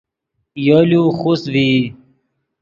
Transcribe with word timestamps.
یولو 0.67 1.03
خوست 1.17 1.45
ڤئی 1.53 1.77